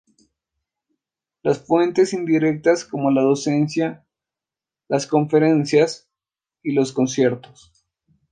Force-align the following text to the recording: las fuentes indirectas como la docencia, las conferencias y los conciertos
las 1.43 1.59
fuentes 1.63 2.11
indirectas 2.13 2.85
como 2.85 3.11
la 3.11 3.21
docencia, 3.21 4.03
las 4.87 5.05
conferencias 5.05 6.09
y 6.63 6.73
los 6.73 6.91
conciertos 6.91 7.71